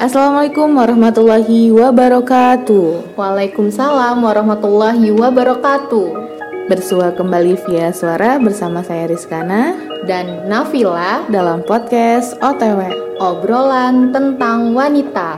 Assalamualaikum 0.00 0.80
warahmatullahi 0.80 1.68
wabarakatuh. 1.76 3.20
Waalaikumsalam 3.20 4.24
warahmatullahi 4.24 5.12
wabarakatuh. 5.12 6.08
Bersua 6.72 7.12
kembali 7.12 7.60
via 7.68 7.92
suara 7.92 8.40
bersama 8.40 8.80
saya 8.80 9.12
Rizkana 9.12 9.76
Dan 10.08 10.48
Nafila 10.48 11.28
dalam 11.28 11.60
podcast 11.68 12.32
OTW. 12.40 13.12
obrolan 13.20 14.08
tentang 14.08 14.72
wanita. 14.72 15.36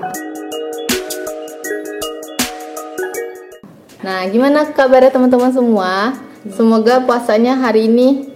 Nah, 4.06 4.30
gimana 4.30 4.62
kabarnya 4.70 5.10
teman-teman 5.10 5.50
semua? 5.50 6.14
Semoga 6.46 7.02
puasanya 7.02 7.58
hari 7.58 7.90
ini 7.90 8.30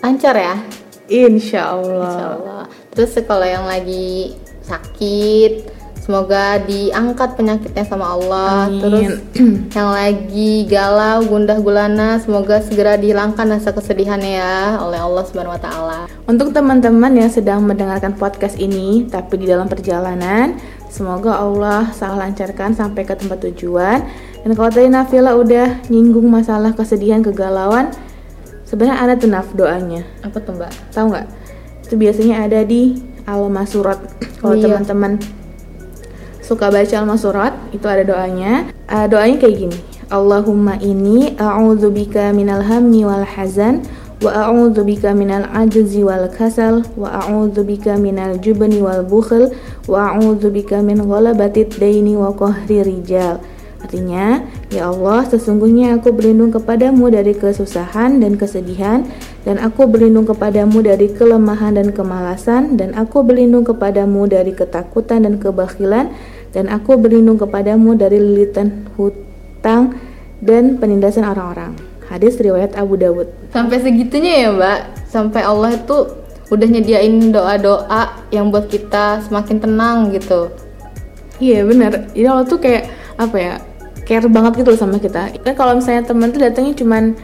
lancar 0.00 0.40
ya. 0.40 0.56
Insya 1.12 1.76
Allah. 1.76 2.08
Insya 2.08 2.26
Allah. 2.32 2.64
Terus 2.96 3.12
kalau 3.28 3.44
yang 3.44 3.68
lagi 3.68 4.40
sakit, 4.64 5.52
semoga 6.04 6.60
diangkat 6.60 7.32
penyakitnya 7.32 7.84
sama 7.88 8.12
Allah. 8.12 8.68
Amin. 8.68 8.80
Terus 8.84 9.10
yang 9.76 9.88
lagi 9.88 10.68
galau, 10.68 11.24
gundah 11.24 11.56
gulana, 11.64 12.20
semoga 12.20 12.60
segera 12.60 13.00
dihilangkan 13.00 13.56
rasa 13.56 13.72
kesedihannya 13.72 14.32
ya 14.36 14.76
oleh 14.84 15.00
Allah 15.00 15.24
Subhanahu 15.24 15.56
Wa 15.56 15.62
Taala. 15.64 16.00
Untuk 16.28 16.52
teman-teman 16.52 17.16
yang 17.16 17.32
sedang 17.32 17.64
mendengarkan 17.64 18.12
podcast 18.20 18.60
ini 18.60 19.08
tapi 19.08 19.40
di 19.40 19.48
dalam 19.48 19.64
perjalanan, 19.64 20.60
semoga 20.92 21.40
Allah 21.40 21.88
salah 21.96 22.28
lancarkan 22.28 22.76
sampai 22.76 23.08
ke 23.08 23.16
tempat 23.16 23.40
tujuan. 23.48 24.04
Dan 24.44 24.52
kalau 24.52 24.68
tadi 24.68 24.92
Nafila 24.92 25.32
udah 25.40 25.88
nyinggung 25.88 26.28
masalah 26.28 26.76
kesedihan, 26.76 27.24
kegalauan, 27.24 27.88
sebenarnya 28.68 29.00
ada 29.00 29.12
tuh 29.16 29.32
Naf 29.32 29.48
doanya. 29.56 30.04
Apa 30.20 30.36
tuh 30.44 30.52
Mbak? 30.52 30.72
Tahu 30.92 31.06
nggak? 31.16 31.26
Itu 31.88 31.94
biasanya 31.96 32.44
ada 32.44 32.60
di 32.60 33.13
Al-Masurat. 33.24 33.98
Kalau 34.40 34.54
Iya. 34.56 34.68
teman-teman 34.68 35.18
suka 36.44 36.68
baca 36.68 36.94
Al-Masurat, 37.00 37.52
itu 37.72 37.86
ada 37.88 38.04
doanya. 38.04 38.68
Eh, 38.88 39.06
doanya 39.08 39.36
kayak 39.40 39.56
gini. 39.56 39.78
Allahumma 40.12 40.76
inni 40.84 41.32
a'udzubika 41.40 42.28
minal 42.36 42.60
hammi 42.60 43.08
wal 43.08 43.24
hazan 43.24 43.80
wa 44.20 44.30
a'udzubika 44.30 45.16
minal 45.16 45.48
ajzi 45.48 46.04
wal 46.04 46.28
kasal 46.28 46.84
wa 46.94 47.08
a'udzubika 47.24 47.96
minal 47.96 48.36
jubni 48.38 48.84
wal 48.84 49.00
bukhl 49.02 49.48
wa 49.88 50.12
a'udzubika 50.12 50.84
min 50.84 51.00
ghalabatid 51.00 51.72
daini 51.80 52.14
wa 52.14 52.30
qahri 52.36 52.84
rijal. 52.84 53.40
Artinya, 53.84 54.40
ya 54.72 54.88
Allah, 54.88 55.28
sesungguhnya 55.28 56.00
aku 56.00 56.08
berlindung 56.08 56.48
kepadamu 56.48 57.12
dari 57.12 57.36
kesusahan 57.36 58.16
dan 58.16 58.40
kesedihan, 58.40 59.04
dan 59.44 59.60
aku 59.60 59.84
berlindung 59.84 60.24
kepadamu 60.24 60.80
dari 60.80 61.12
kelemahan 61.12 61.76
dan 61.76 61.92
kemalasan, 61.92 62.80
dan 62.80 62.96
aku 62.96 63.20
berlindung 63.20 63.60
kepadamu 63.60 64.24
dari 64.24 64.56
ketakutan 64.56 65.28
dan 65.28 65.36
kebakilan, 65.36 66.08
dan 66.56 66.64
aku 66.72 66.96
berlindung 66.96 67.36
kepadamu 67.36 67.92
dari 67.92 68.16
lilitan 68.16 68.88
hutang 68.96 70.00
dan 70.40 70.80
penindasan 70.80 71.28
orang-orang. 71.28 71.76
Hadis 72.08 72.40
riwayat 72.40 72.72
Abu 72.80 72.96
Dawud. 72.96 73.28
Sampai 73.52 73.84
segitunya 73.84 74.48
ya 74.48 74.50
Mbak, 74.56 74.80
sampai 75.12 75.44
Allah 75.44 75.76
itu 75.76 76.24
udah 76.48 76.68
nyediain 76.68 77.32
doa-doa 77.32 78.28
yang 78.32 78.48
buat 78.48 78.72
kita 78.72 79.24
semakin 79.28 79.60
tenang 79.60 80.08
gitu. 80.12 80.48
Iya 81.36 81.68
benar. 81.68 82.08
Jadi 82.16 82.26
Allah 82.28 82.46
tuh 82.48 82.60
kayak 82.60 82.88
apa 83.20 83.36
ya? 83.36 83.54
Care 84.04 84.28
banget 84.28 84.60
gitu 84.60 84.68
loh 84.72 84.80
sama 84.80 85.00
kita. 85.00 85.32
Kan 85.40 85.54
kalau 85.56 85.80
misalnya 85.80 86.04
teman 86.04 86.28
tuh 86.30 86.40
datangnya 86.44 86.76
cuman 86.76 87.16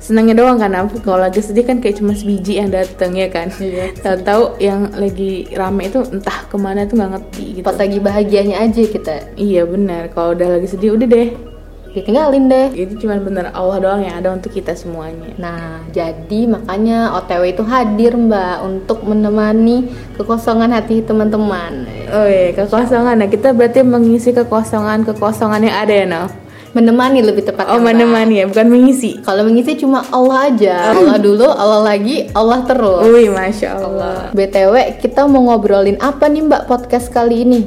senangnya 0.00 0.38
doang 0.38 0.62
kan 0.62 0.70
kalau 1.02 1.18
lagi 1.18 1.42
sedih 1.42 1.66
kan 1.66 1.82
kayak 1.82 1.98
cuma 1.98 2.14
sebiji 2.14 2.62
yang 2.62 2.70
datang 2.70 3.12
ya 3.18 3.26
kan? 3.26 3.50
Iya. 3.58 3.90
tahu-tahu 3.98 4.62
yang 4.62 4.94
lagi 4.94 5.50
rame 5.50 5.90
itu 5.90 5.98
entah 6.14 6.46
ke 6.46 6.54
mana 6.54 6.86
tuh 6.86 6.94
nggak 7.02 7.10
ngerti 7.18 7.44
gitu. 7.58 7.66
Pas 7.66 7.76
lagi 7.76 7.98
bahagianya 7.98 8.56
aja 8.62 8.82
kita. 8.86 9.16
Iya 9.34 9.66
benar. 9.66 10.14
Kalau 10.14 10.38
udah 10.38 10.48
lagi 10.56 10.68
sedih 10.70 10.94
udah 10.94 11.08
deh 11.10 11.55
ditinggalin 11.96 12.44
deh. 12.46 12.68
itu 12.76 13.00
cuma 13.00 13.16
bener 13.16 13.48
Allah 13.50 13.80
doang 13.80 14.00
yang 14.00 14.14
ada 14.14 14.30
untuk 14.30 14.52
kita 14.52 14.76
semuanya 14.76 15.32
Nah, 15.36 15.80
jadi 15.90 16.44
makanya 16.44 17.16
OTW 17.16 17.42
itu 17.50 17.64
hadir 17.64 18.12
Mbak 18.14 18.56
untuk 18.60 19.00
menemani 19.02 19.88
kekosongan 20.14 20.70
hati 20.70 21.00
teman-teman. 21.00 21.88
oh 22.12 22.26
iya 22.28 22.52
kekosongan 22.52 23.16
nah 23.16 23.26
kita 23.26 23.50
berarti 23.50 23.80
mengisi 23.80 24.30
kekosongan 24.30 25.02
kekosongan 25.04 25.64
yang 25.64 25.76
ada 25.76 25.94
ya 25.94 26.04
Nov 26.04 26.32
Menemani 26.70 27.24
lebih 27.24 27.40
tepatnya. 27.40 27.72
oh 27.72 27.80
Mbak. 27.80 27.88
menemani 27.88 28.34
ya 28.36 28.44
bukan 28.44 28.68
mengisi 28.68 29.16
Kalau 29.24 29.48
mengisi 29.48 29.80
cuma 29.80 30.04
Allah 30.12 30.52
aja. 30.52 30.92
Allah 30.92 31.16
dulu, 31.16 31.48
Allah 31.48 31.80
lagi, 31.80 32.28
Allah 32.36 32.68
terus. 32.68 33.00
Wih, 33.00 33.32
masya 33.32 33.80
Allah. 33.80 34.28
BTW, 34.36 35.00
kita 35.00 35.24
mau 35.24 35.40
ngobrolin 35.40 35.96
apa 36.04 36.28
nih 36.28 36.44
Mbak 36.44 36.68
podcast 36.68 37.08
kali 37.08 37.48
ini? 37.48 37.64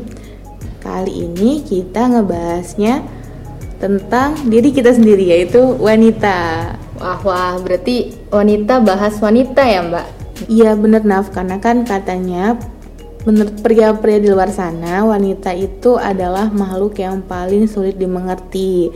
Kali 0.80 1.26
ini 1.26 1.58
kita 1.59 2.06
ngebahasnya 2.06 3.02
tentang 3.79 4.35
diri 4.45 4.75
kita 4.75 4.91
sendiri 4.91 5.31
yaitu 5.31 5.59
wanita. 5.79 6.72
Wah, 7.00 7.19
wah, 7.23 7.56
berarti 7.63 8.12
wanita 8.28 8.84
bahas 8.84 9.16
wanita 9.23 9.63
ya 9.63 9.81
Mbak? 9.88 10.07
Iya 10.51 10.75
bener 10.75 11.03
Naf, 11.03 11.31
karena 11.31 11.59
kan 11.59 11.88
katanya 11.88 12.59
menurut 13.28 13.59
pria-pria 13.59 14.19
di 14.19 14.31
luar 14.31 14.47
sana 14.51 15.03
wanita 15.03 15.51
itu 15.51 16.00
adalah 16.00 16.47
makhluk 16.51 17.00
yang 17.00 17.19
paling 17.23 17.67
sulit 17.67 18.00
dimengerti. 18.00 18.91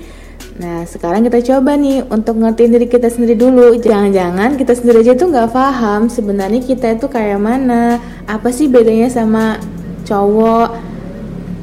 Nah 0.53 0.85
sekarang 0.85 1.25
kita 1.27 1.41
coba 1.41 1.73
nih 1.75 2.05
untuk 2.07 2.39
ngertiin 2.39 2.71
diri 2.71 2.88
kita 2.88 3.11
sendiri 3.11 3.35
dulu. 3.35 3.75
Jangan-jangan 3.79 4.55
kita 4.55 4.73
sendiri 4.77 5.03
aja 5.03 5.13
tuh 5.17 5.27
nggak 5.33 5.51
paham 5.51 6.07
sebenarnya 6.07 6.61
kita 6.63 6.95
itu 6.95 7.07
kayak 7.09 7.39
mana, 7.41 8.00
apa 8.29 8.47
sih 8.53 8.71
bedanya 8.71 9.09
sama 9.11 9.59
cowok 10.07 10.75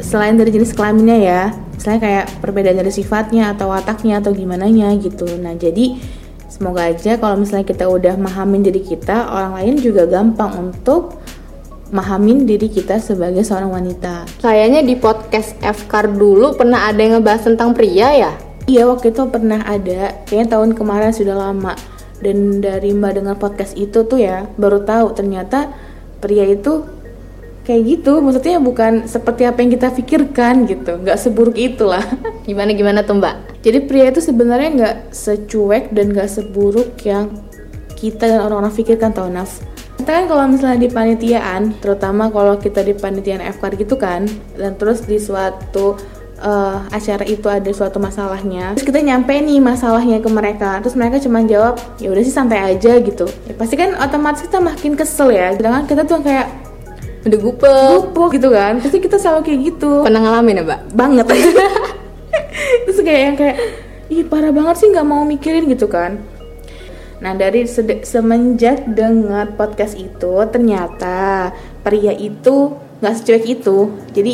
selain 0.01 0.37
dari 0.37 0.51
jenis 0.53 0.75
kelaminnya 0.75 1.19
ya. 1.21 1.43
Misalnya 1.81 2.01
kayak 2.05 2.45
perbedaan 2.45 2.77
dari 2.77 2.93
sifatnya 2.93 3.57
atau 3.57 3.73
wataknya 3.73 4.21
atau 4.21 4.37
gimana 4.37 4.69
nya 4.69 4.93
gitu. 5.01 5.25
Nah 5.41 5.57
jadi 5.57 5.97
semoga 6.45 6.93
aja 6.93 7.17
kalau 7.17 7.41
misalnya 7.41 7.65
kita 7.65 7.89
udah 7.89 8.21
mahamin 8.21 8.61
diri 8.61 8.85
kita, 8.85 9.33
orang 9.33 9.57
lain 9.57 9.75
juga 9.81 10.05
gampang 10.05 10.61
untuk 10.61 11.17
mahamin 11.89 12.45
diri 12.45 12.69
kita 12.69 13.01
sebagai 13.01 13.41
seorang 13.49 13.73
wanita. 13.73 14.29
Kayaknya 14.45 14.85
di 14.85 14.93
podcast 15.01 15.57
FKR 15.57 16.13
dulu 16.13 16.53
pernah 16.53 16.85
ada 16.85 17.01
yang 17.01 17.17
ngebahas 17.17 17.49
tentang 17.49 17.73
pria 17.73 18.13
ya? 18.13 18.33
Iya 18.69 18.85
waktu 18.85 19.17
itu 19.17 19.25
pernah 19.33 19.65
ada, 19.65 20.21
kayaknya 20.29 20.61
tahun 20.61 20.77
kemarin 20.77 21.17
sudah 21.17 21.33
lama. 21.33 21.81
Dan 22.21 22.61
dari 22.61 22.93
mbak 22.93 23.17
dengar 23.17 23.41
podcast 23.41 23.73
itu 23.73 24.05
tuh 24.05 24.21
ya, 24.21 24.45
baru 24.61 24.85
tahu 24.85 25.17
ternyata 25.17 25.73
pria 26.21 26.45
itu 26.45 26.85
kayak 27.65 27.83
gitu. 27.87 28.21
Maksudnya 28.21 28.59
bukan 28.61 29.07
seperti 29.07 29.47
apa 29.47 29.59
yang 29.63 29.71
kita 29.73 29.89
pikirkan 29.93 30.67
gitu, 30.67 31.01
nggak 31.01 31.19
seburuk 31.21 31.57
itulah. 31.57 32.03
Gimana 32.49 32.73
gimana 32.73 33.01
tuh 33.05 33.21
Mbak? 33.21 33.63
Jadi 33.63 33.79
pria 33.85 34.09
itu 34.09 34.21
sebenarnya 34.25 34.69
nggak 34.75 34.97
secuek 35.13 35.93
dan 35.93 36.13
nggak 36.17 36.29
seburuk 36.31 36.97
yang 37.05 37.31
kita 38.01 38.25
dan 38.25 38.41
orang-orang 38.41 38.73
pikirkan 38.73 39.13
tau 39.13 39.29
Naf. 39.29 39.61
Kita 40.01 40.17
kan 40.17 40.25
kalau 40.33 40.49
misalnya 40.49 40.81
di 40.81 40.89
panitiaan, 40.89 41.77
terutama 41.77 42.33
kalau 42.33 42.57
kita 42.57 42.81
di 42.81 42.97
panitiaan 42.97 43.45
FKR 43.45 43.75
gitu 43.77 44.01
kan, 44.01 44.25
dan 44.57 44.73
terus 44.81 45.05
di 45.05 45.21
suatu 45.21 45.93
eh, 46.41 46.79
acara 46.89 47.21
itu 47.29 47.45
ada 47.53 47.69
suatu 47.69 48.01
masalahnya, 48.01 48.73
terus 48.73 48.89
kita 48.89 49.05
nyampe 49.05 49.37
nih 49.37 49.61
masalahnya 49.61 50.25
ke 50.25 50.31
mereka, 50.33 50.81
terus 50.81 50.97
mereka 50.97 51.21
cuma 51.21 51.45
jawab 51.45 51.77
ya 52.01 52.09
udah 52.09 52.25
sih 52.25 52.33
santai 52.33 52.73
aja 52.73 52.97
gitu. 52.97 53.29
Ya, 53.45 53.53
pasti 53.53 53.77
kan 53.77 53.93
otomatis 54.01 54.41
kita 54.41 54.57
makin 54.65 54.97
kesel 54.97 55.37
ya, 55.37 55.53
sedangkan 55.53 55.85
kita 55.85 56.09
tuh 56.09 56.25
kayak 56.25 56.49
Udah 57.21 57.39
gupel. 57.39 57.85
lupuk 58.01 58.33
gitu 58.33 58.49
kan, 58.49 58.81
pasti 58.81 58.97
kita 58.97 59.21
selalu 59.21 59.41
kayak 59.45 59.61
gitu. 59.75 59.91
Pernah 60.09 60.21
ngalamin 60.25 60.61
ya 60.61 60.65
Mbak? 60.65 60.81
banget. 60.97 61.27
Terus 62.89 62.99
kayak 63.05 63.23
yang 63.23 63.37
kayak 63.37 63.57
ih 64.09 64.25
parah 64.25 64.51
banget 64.51 64.75
sih 64.81 64.89
nggak 64.89 65.07
mau 65.07 65.23
mikirin 65.29 65.69
gitu 65.69 65.85
kan. 65.87 66.17
Nah 67.21 67.37
dari 67.37 67.69
semenjak 68.01 68.89
dengar 68.89 69.53
podcast 69.53 69.95
itu 70.01 70.41
ternyata 70.49 71.53
pria 71.85 72.17
itu 72.17 72.73
nggak 73.05 73.15
secuek 73.21 73.45
itu. 73.61 73.93
Jadi 74.17 74.33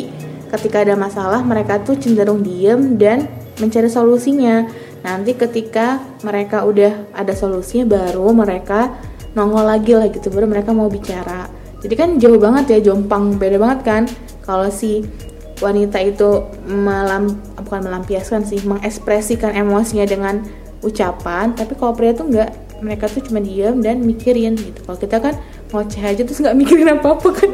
ketika 0.55 0.87
ada 0.87 0.95
masalah 0.95 1.43
mereka 1.43 1.83
tuh 1.83 1.99
cenderung 1.99 2.47
diem 2.47 2.95
dan 2.95 3.27
mencari 3.59 3.91
solusinya. 3.91 4.71
Nanti 5.03 5.35
ketika 5.35 6.03
mereka 6.23 6.63
udah 6.67 7.15
ada 7.15 7.35
solusinya 7.35 7.87
baru 7.87 8.31
mereka 8.31 8.95
nongol 9.37 9.69
lagi 9.69 9.93
lah 9.93 10.09
gitu 10.09 10.33
baru 10.33 10.49
mereka 10.49 10.73
mau 10.73 10.89
bicara 10.89 11.56
jadi 11.87 11.95
kan 11.95 12.11
jauh 12.19 12.43
banget 12.43 12.65
ya 12.75 12.91
jompang 12.91 13.39
beda 13.39 13.63
banget 13.63 13.81
kan? 13.87 14.03
Kalau 14.43 14.67
si 14.75 15.07
wanita 15.63 16.03
itu 16.03 16.43
melam 16.67 17.39
bukan 17.63 17.87
melampiaskan 17.87 18.43
sih 18.43 18.59
mengekspresikan 18.67 19.55
emosinya 19.55 20.05
dengan 20.05 20.43
ucapan 20.85 21.57
tapi 21.57 21.73
kalau 21.79 21.97
pria 21.97 22.13
tuh 22.13 22.29
enggak 22.29 22.53
mereka 22.85 23.09
tuh 23.09 23.25
cuma 23.25 23.39
diam 23.39 23.79
dan 23.81 24.03
mikirin 24.03 24.59
gitu. 24.59 24.83
Kalau 24.83 24.99
kita 24.99 25.17
kan 25.23 25.35
ngoceh 25.71 26.03
aja 26.03 26.23
terus 26.27 26.43
nggak 26.43 26.59
mikirin 26.67 26.91
apa 26.91 27.07
apa 27.15 27.29
kan. 27.31 27.51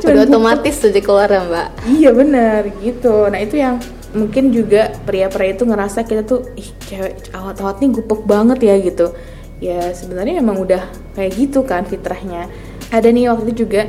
Udah 0.00 0.24
otomatis 0.24 0.80
tuh 0.80 0.90
keluar 1.04 1.28
ya 1.28 1.44
Mbak? 1.44 1.68
iya 2.00 2.10
benar 2.16 2.64
gitu. 2.80 3.28
Nah 3.28 3.38
itu 3.44 3.60
yang 3.60 3.76
mungkin 4.16 4.50
juga 4.50 4.90
pria-pria 5.04 5.52
itu 5.52 5.68
ngerasa 5.68 6.02
kita 6.08 6.24
tuh 6.24 6.48
ih 6.56 6.72
cewek 6.88 7.30
awat-awat 7.36 7.78
nih 7.84 7.92
gupek 7.92 8.24
banget 8.24 8.58
ya 8.64 8.74
gitu. 8.80 9.12
Ya 9.60 9.92
sebenarnya 9.92 10.40
emang 10.40 10.56
udah 10.56 10.88
kayak 11.12 11.36
gitu 11.36 11.62
kan 11.62 11.84
fitrahnya 11.84 12.48
ada 12.90 13.08
nih 13.10 13.30
waktu 13.30 13.50
itu 13.50 13.66
juga 13.66 13.86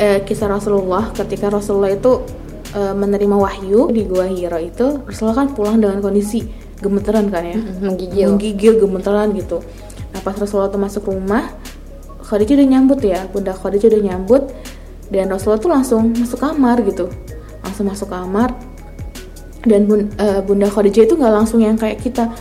eh, 0.00 0.20
kisah 0.24 0.48
Rasulullah. 0.48 1.12
Ketika 1.12 1.52
Rasulullah 1.52 1.92
itu 1.92 2.24
eh, 2.74 2.94
menerima 2.96 3.36
wahyu 3.36 3.92
di 3.92 4.08
gua 4.08 4.26
Hira 4.26 4.58
itu 4.58 5.04
Rasulullah 5.04 5.44
kan 5.44 5.48
pulang 5.52 5.76
dengan 5.78 6.00
kondisi 6.00 6.44
gemeteran 6.80 7.28
kan 7.28 7.44
ya? 7.44 7.56
Menggigil. 7.56 8.34
Menggigil 8.34 8.72
gemeteran 8.80 9.32
gitu. 9.36 9.60
Nah 10.12 10.20
pas 10.24 10.34
Rasulullah 10.36 10.68
tuh 10.68 10.80
masuk 10.82 11.08
rumah 11.08 11.52
Khadijah 12.24 12.56
udah 12.56 12.68
nyambut 12.72 13.00
ya. 13.04 13.28
Bunda 13.28 13.52
Khadijah 13.52 13.88
udah 13.92 14.02
nyambut. 14.02 14.42
Dan 15.12 15.28
Rasulullah 15.28 15.60
tuh 15.60 15.70
langsung 15.70 16.16
masuk 16.16 16.40
kamar 16.40 16.80
gitu. 16.88 17.12
Langsung 17.60 17.84
masuk 17.88 18.08
kamar. 18.08 18.56
Dan 19.64 19.84
bun- 19.88 20.12
eh, 20.16 20.40
bunda 20.40 20.68
Khadijah 20.68 21.04
itu 21.08 21.14
nggak 21.16 21.32
langsung 21.32 21.60
yang 21.60 21.76
kayak 21.76 22.00
kita 22.00 22.32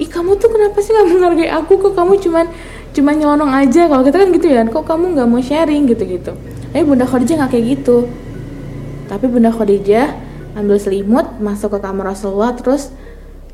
ih 0.00 0.08
kamu 0.08 0.40
tuh 0.40 0.48
kenapa 0.48 0.80
sih 0.80 0.96
nggak 0.96 1.06
menghargai 1.12 1.50
aku? 1.52 1.76
Kok 1.76 1.92
kamu 1.92 2.16
cuman 2.24 2.46
cuman 2.90 3.14
nyelonong 3.18 3.52
aja. 3.54 3.86
Kalau 3.86 4.02
kita 4.02 4.16
kan 4.20 4.28
gitu 4.34 4.46
ya 4.50 4.62
kok 4.66 4.84
kamu 4.86 5.18
nggak 5.18 5.28
mau 5.28 5.42
sharing 5.42 5.86
gitu 5.90 6.04
gitu 6.06 6.32
tapi 6.70 6.86
bunda 6.86 7.06
Khadijah 7.06 7.34
nggak 7.42 7.50
kayak 7.50 7.66
gitu. 7.78 7.96
Tapi 9.10 9.26
bunda 9.26 9.50
Khadijah 9.50 10.06
ambil 10.54 10.78
selimut 10.78 11.26
masuk 11.42 11.74
ke 11.74 11.78
kamar 11.82 12.14
Rasulullah 12.14 12.54
terus 12.54 12.94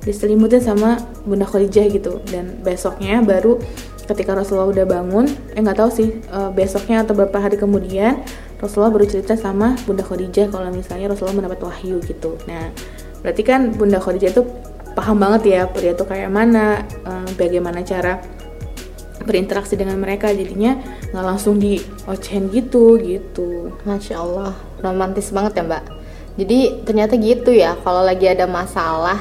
diselimutin 0.04 0.60
sama 0.60 1.00
bunda 1.24 1.48
Khadijah 1.48 1.88
gitu. 1.88 2.20
Dan 2.28 2.60
besoknya 2.60 3.24
baru 3.24 3.56
ketika 4.04 4.36
Rasulullah 4.36 4.68
udah 4.68 4.84
bangun 4.86 5.26
eh 5.56 5.60
nggak 5.64 5.80
tahu 5.80 5.90
sih 5.90 6.08
eh, 6.20 6.50
besoknya 6.52 7.02
atau 7.02 7.16
beberapa 7.16 7.42
hari 7.42 7.56
kemudian 7.58 8.22
Rasulullah 8.60 8.92
baru 8.92 9.08
cerita 9.08 9.34
sama 9.34 9.74
bunda 9.88 10.04
Khadijah 10.04 10.52
kalau 10.52 10.68
misalnya 10.68 11.16
Rasulullah 11.16 11.40
mendapat 11.40 11.64
wahyu 11.64 12.04
gitu. 12.04 12.36
Nah 12.44 12.68
berarti 13.24 13.42
kan 13.42 13.72
bunda 13.72 13.96
Khadijah 13.96 14.28
itu 14.28 14.44
paham 14.92 15.16
banget 15.16 15.56
ya 15.56 15.60
pria 15.72 15.96
itu 15.96 16.04
kayak 16.04 16.28
mana 16.28 16.84
eh, 16.84 17.28
bagaimana 17.40 17.80
cara 17.80 18.20
berinteraksi 19.26 19.74
dengan 19.74 19.98
mereka 19.98 20.30
jadinya 20.30 20.78
nggak 21.10 21.26
langsung 21.26 21.58
diocehin 21.58 22.48
gitu 22.54 22.96
gitu 23.02 23.74
Masya 23.82 24.16
Allah, 24.22 24.54
romantis 24.80 25.34
banget 25.34 25.58
ya 25.58 25.64
mbak. 25.66 25.84
Jadi 26.36 26.84
ternyata 26.84 27.16
gitu 27.16 27.50
ya, 27.50 27.74
kalau 27.80 28.04
lagi 28.04 28.28
ada 28.28 28.44
masalah 28.44 29.18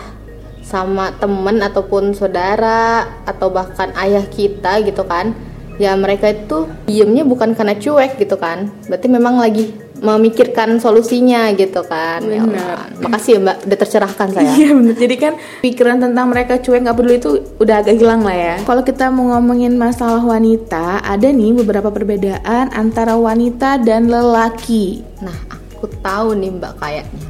sama 0.61 1.15
temen 1.15 1.63
ataupun 1.63 2.11
saudara 2.11 3.07
atau 3.23 3.47
bahkan 3.49 3.95
ayah 3.95 4.27
kita 4.27 4.83
gitu 4.83 5.07
kan, 5.07 5.31
ya 5.79 5.95
mereka 5.95 6.33
itu 6.35 6.67
diemnya 6.83 7.23
bukan 7.23 7.55
karena 7.55 7.77
cuek 7.79 8.19
gitu 8.19 8.35
kan, 8.35 8.67
berarti 8.91 9.07
memang 9.07 9.39
lagi 9.39 9.84
memikirkan 10.05 10.77
solusinya 10.77 11.49
gitu 11.57 11.81
kan. 11.83 12.21
Ya 12.29 12.45
Allah. 12.45 12.85
Makasih 13.01 13.31
ya 13.35 13.39
mbak, 13.41 13.57
udah 13.65 13.77
tercerahkan 13.81 14.27
saya. 14.31 14.53
Iya 14.53 14.69
bener. 14.77 14.95
Jadi 14.95 15.15
kan 15.17 15.33
pikiran 15.65 15.97
tentang 15.97 16.29
mereka 16.29 16.61
cuek 16.61 16.85
nggak 16.85 16.95
peduli 16.95 17.17
itu 17.17 17.41
udah 17.57 17.75
agak 17.81 17.97
hilang 17.97 18.21
lah 18.21 18.37
ya. 18.37 18.55
Kalau 18.61 18.85
kita 18.85 19.09
mau 19.09 19.33
ngomongin 19.33 19.73
masalah 19.75 20.21
wanita, 20.21 21.01
ada 21.01 21.27
nih 21.27 21.57
beberapa 21.65 21.89
perbedaan 21.89 22.69
antara 22.71 23.17
wanita 23.17 23.81
dan 23.81 24.07
lelaki. 24.07 25.01
Nah, 25.25 25.35
aku 25.49 25.89
tahu 26.05 26.37
nih 26.37 26.53
Mbak 26.53 26.73
kayaknya. 26.77 27.25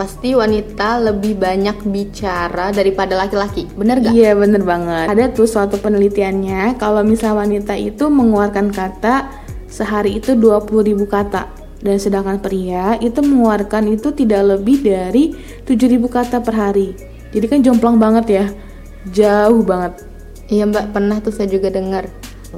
Pasti 0.00 0.32
wanita 0.32 0.96
lebih 1.12 1.36
banyak 1.36 1.84
bicara 1.84 2.72
daripada 2.72 3.20
laki-laki. 3.20 3.68
Bener 3.76 4.00
gak? 4.00 4.16
Iya 4.16 4.32
bener 4.32 4.64
banget. 4.64 5.12
Ada 5.12 5.28
tuh 5.28 5.44
suatu 5.44 5.76
penelitiannya 5.76 6.80
kalau 6.80 7.04
misalnya 7.04 7.44
wanita 7.44 7.76
itu 7.76 8.08
mengeluarkan 8.08 8.72
kata 8.72 9.28
sehari 9.68 10.16
itu 10.16 10.32
20.000 10.32 11.04
kata 11.04 11.59
dan 11.80 11.96
sedangkan 11.96 12.38
pria 12.40 13.00
itu 13.00 13.20
mengeluarkan 13.24 13.88
itu 13.88 14.12
tidak 14.12 14.56
lebih 14.56 14.84
dari 14.84 15.32
7.000 15.64 15.96
kata 16.06 16.44
per 16.44 16.54
hari. 16.54 16.92
Jadi 17.32 17.46
kan 17.48 17.60
jomplang 17.64 17.96
banget 17.96 18.26
ya. 18.28 18.44
Jauh 19.10 19.64
banget. 19.64 20.04
Iya 20.52 20.68
Mbak, 20.68 20.84
pernah 20.92 21.16
tuh 21.24 21.32
saya 21.32 21.48
juga 21.48 21.72
dengar. 21.72 22.10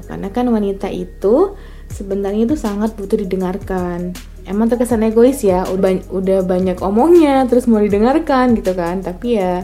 Karena 0.09 0.33
kan 0.33 0.49
wanita 0.49 0.89
itu 0.89 1.55
sebenarnya 1.93 2.49
itu 2.49 2.57
sangat 2.57 2.97
butuh 2.97 3.21
didengarkan. 3.21 4.17
Emang 4.43 4.67
terkesan 4.67 5.07
egois 5.07 5.45
ya, 5.45 5.63
udah, 5.71 5.79
ba- 5.79 6.07
udah 6.11 6.39
banyak 6.43 6.81
omongnya, 6.83 7.47
terus 7.47 7.71
mau 7.71 7.79
didengarkan 7.79 8.59
gitu 8.59 8.75
kan. 8.75 9.05
Tapi 9.05 9.39
ya, 9.39 9.63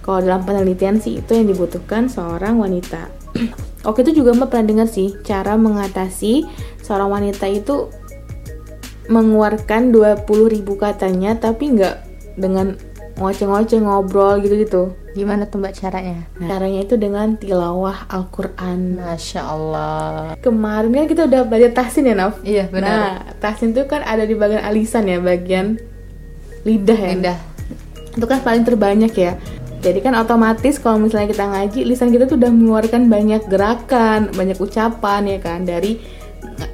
kalau 0.00 0.24
dalam 0.24 0.42
penelitian 0.42 0.98
sih 0.98 1.20
itu 1.20 1.30
yang 1.36 1.46
dibutuhkan 1.46 2.08
seorang 2.10 2.58
wanita. 2.58 3.12
Oke 3.88 4.04
itu 4.04 4.20
juga 4.24 4.36
mbak 4.36 4.52
pernah 4.52 4.66
dengar 4.66 4.88
sih 4.92 5.16
cara 5.24 5.56
mengatasi 5.56 6.44
seorang 6.84 7.08
wanita 7.08 7.48
itu 7.48 7.88
mengeluarkan 9.10 9.90
20.000 9.90 10.62
katanya 10.78 11.34
tapi 11.34 11.74
nggak 11.74 11.96
dengan 12.38 12.78
ngoceh-ngoceh 13.20 13.78
ngobrol 13.84 14.40
gitu-gitu. 14.40 14.96
Gimana 15.12 15.44
tuh 15.44 15.60
Mbak 15.60 15.74
caranya? 15.76 16.24
Nah, 16.38 16.48
caranya 16.48 16.80
itu 16.86 16.94
dengan 16.96 17.34
tilawah 17.36 18.08
Al-Quran. 18.08 18.96
Masya 18.96 19.42
Allah. 19.42 20.38
Kemarin 20.40 20.94
kan 20.94 21.06
kita 21.10 21.22
udah 21.26 21.42
belajar 21.44 21.70
tahsin 21.74 22.08
ya, 22.08 22.14
Naf? 22.16 22.38
Iya, 22.40 22.70
benar. 22.70 22.88
Nah, 22.88 23.10
tahsin 23.42 23.74
itu 23.74 23.84
kan 23.90 24.06
ada 24.06 24.24
di 24.24 24.38
bagian 24.38 24.62
alisan 24.62 25.04
ya, 25.10 25.18
bagian 25.18 25.76
lidah 26.64 26.96
ya. 26.96 27.10
Indah. 27.12 27.38
Itu 28.14 28.24
kan 28.24 28.40
paling 28.40 28.62
terbanyak 28.62 29.12
ya. 29.12 29.34
Jadi 29.80 29.98
kan 30.04 30.12
otomatis 30.16 30.76
kalau 30.76 31.00
misalnya 31.00 31.32
kita 31.32 31.44
ngaji, 31.48 31.80
lisan 31.88 32.12
kita 32.12 32.28
tuh 32.28 32.36
udah 32.36 32.52
mengeluarkan 32.52 33.08
banyak 33.08 33.42
gerakan, 33.48 34.28
banyak 34.36 34.60
ucapan 34.60 35.24
ya 35.24 35.38
kan 35.40 35.64
dari 35.64 35.96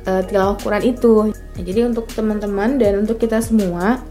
eh, 0.07 0.23
tilawah 0.27 0.59
Quran 0.59 0.83
itu. 0.83 1.15
Nah, 1.57 1.63
jadi 1.65 1.89
untuk 1.89 2.13
teman-teman 2.13 2.77
dan 2.77 3.01
untuk 3.01 3.17
kita 3.17 3.41
semua, 3.41 4.05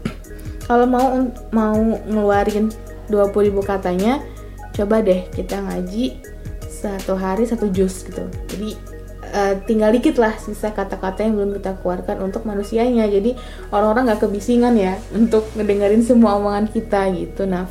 kalau 0.66 0.86
mau 0.90 1.30
mau 1.54 1.78
ngeluarin 2.10 2.74
20.000 3.06 3.54
katanya, 3.62 4.18
coba 4.74 4.98
deh 4.98 5.30
kita 5.30 5.62
ngaji 5.62 6.18
satu 6.66 7.14
hari 7.14 7.46
satu 7.46 7.70
juz 7.70 8.02
gitu. 8.02 8.26
Jadi 8.50 8.74
eh, 9.30 9.54
tinggal 9.62 9.94
dikit 9.94 10.18
lah 10.18 10.34
sisa 10.42 10.74
kata-kata 10.74 11.22
yang 11.22 11.38
belum 11.38 11.50
kita 11.62 11.78
keluarkan 11.80 12.18
untuk 12.26 12.42
manusianya. 12.42 13.06
Jadi 13.06 13.38
orang-orang 13.70 14.10
nggak 14.10 14.26
kebisingan 14.26 14.74
ya 14.74 14.98
untuk 15.14 15.46
ngedengerin 15.54 16.02
semua 16.02 16.34
omongan 16.36 16.66
kita 16.66 17.14
gitu, 17.14 17.46
Naf. 17.46 17.70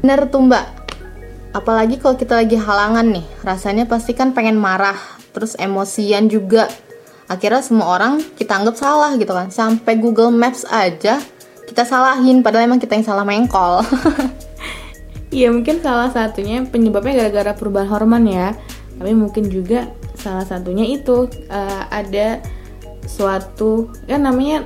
Bener 0.00 0.32
tuh 0.32 0.48
Mbak. 0.48 0.66
Apalagi 1.52 1.96
kalau 2.00 2.16
kita 2.16 2.40
lagi 2.40 2.56
halangan 2.56 3.08
nih, 3.08 3.26
rasanya 3.44 3.88
pasti 3.88 4.12
kan 4.12 4.36
pengen 4.36 4.56
marah, 4.60 4.96
terus 5.32 5.56
emosian 5.56 6.28
juga. 6.28 6.68
Akhirnya 7.28 7.60
semua 7.60 7.92
orang 7.92 8.24
kita 8.34 8.56
anggap 8.56 8.74
salah 8.74 9.12
gitu 9.14 9.30
kan. 9.30 9.52
Sampai 9.52 10.00
Google 10.00 10.32
Maps 10.32 10.64
aja 10.64 11.20
kita 11.68 11.84
salahin, 11.84 12.40
padahal 12.40 12.64
emang 12.64 12.80
kita 12.80 12.96
yang 12.96 13.04
salah 13.04 13.22
mengkol. 13.22 13.84
Iya 15.28 15.52
mungkin 15.52 15.84
salah 15.84 16.08
satunya 16.08 16.64
penyebabnya 16.64 17.12
gara-gara 17.28 17.52
perubahan 17.52 17.84
hormon 17.92 18.24
ya. 18.24 18.56
Tapi 18.96 19.12
mungkin 19.12 19.52
juga 19.52 19.84
salah 20.16 20.48
satunya 20.48 20.88
itu 20.88 21.28
eh, 21.52 21.82
ada 21.92 22.40
suatu 23.04 23.92
ya 24.08 24.16
namanya 24.16 24.64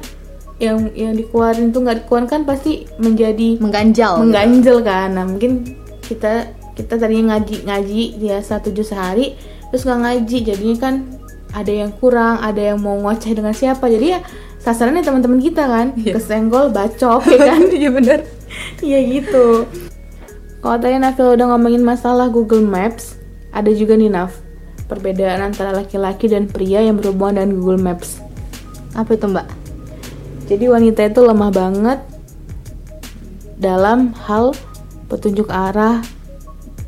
yang 0.63 0.95
yang 0.95 1.19
dikeluarin 1.19 1.75
tuh 1.75 1.83
nggak 1.83 2.07
dikeluarin 2.07 2.31
kan 2.31 2.43
pasti 2.47 2.87
menjadi 3.03 3.59
Mengganjal. 3.59 4.13
gitu. 4.15 4.23
mengganjel 4.23 4.77
kan. 4.87 5.09
Nah 5.19 5.25
mungkin 5.27 5.67
kita 5.99 6.47
kita 6.79 6.95
tadinya 6.95 7.35
ngaji 7.35 7.67
ngaji 7.67 8.03
dia 8.23 8.39
satu 8.39 8.71
juz 8.71 8.95
sehari 8.95 9.35
terus 9.69 9.83
nggak 9.83 9.99
ngaji 9.99 10.37
jadinya 10.47 10.77
kan 10.79 10.95
ada 11.53 11.73
yang 11.73 11.93
kurang 11.97 12.41
ada 12.41 12.61
yang 12.73 12.81
mau 12.81 12.97
ngoceh 12.97 13.33
dengan 13.37 13.53
siapa. 13.53 13.89
Jadi 13.89 14.17
ya 14.17 14.21
sasarannya 14.61 15.05
teman-teman 15.05 15.41
kita 15.41 15.65
kan. 15.69 15.87
Kesenggol 15.97 16.73
bacok 16.73 17.25
ya 17.29 17.39
kan? 17.57 17.63
Iya 17.81 17.91
bener 17.93 18.21
iya 18.85 19.01
gitu. 19.01 19.65
Kalau 20.63 20.79
tadi 20.79 20.97
Nafil 21.01 21.35
udah 21.35 21.47
ngomongin 21.55 21.83
masalah 21.83 22.31
Google 22.31 22.63
Maps 22.63 23.19
ada 23.51 23.71
juga 23.73 23.99
nih 23.99 24.13
Naf. 24.13 24.39
Perbedaan 24.87 25.41
antara 25.41 25.73
laki-laki 25.73 26.29
dan 26.29 26.47
pria 26.47 26.85
yang 26.85 27.01
berhubungan 27.01 27.41
dengan 27.41 27.51
Google 27.59 27.81
Maps. 27.81 28.21
Apa 28.93 29.17
itu 29.17 29.25
Mbak? 29.25 29.49
jadi 30.53 30.69
wanita 30.69 31.09
itu 31.09 31.25
lemah 31.25 31.49
banget 31.49 31.99
dalam 33.57 34.13
hal 34.29 34.53
petunjuk 35.09 35.49
arah, 35.49 36.05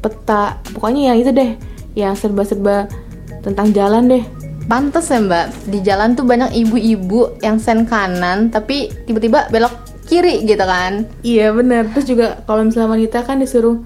peta, 0.04 0.60
pokoknya 0.76 1.14
yang 1.14 1.18
itu 1.22 1.30
deh, 1.32 1.50
yang 1.96 2.12
serba-serba 2.12 2.92
tentang 3.40 3.72
jalan 3.72 4.04
deh. 4.10 4.24
Pantes 4.64 5.12
ya 5.12 5.20
mbak, 5.20 5.68
di 5.68 5.78
jalan 5.84 6.16
tuh 6.16 6.24
banyak 6.24 6.56
ibu-ibu 6.56 7.36
yang 7.44 7.60
sen 7.60 7.84
kanan 7.84 8.48
tapi 8.48 8.88
tiba-tiba 9.04 9.52
belok 9.52 9.72
kiri 10.08 10.44
gitu 10.44 10.64
kan 10.64 11.04
Iya 11.20 11.52
bener. 11.52 11.88
Terus 11.92 12.06
juga 12.08 12.26
kalau 12.48 12.64
misalnya 12.64 12.96
wanita 12.96 13.24
kan 13.24 13.40
disuruh, 13.40 13.80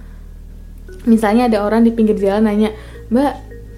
misalnya 1.07 1.51
ada 1.51 1.67
orang 1.67 1.83
di 1.83 1.91
pinggir 1.91 2.15
jalan 2.19 2.47
nanya, 2.47 2.71
Mbak, 3.11 3.33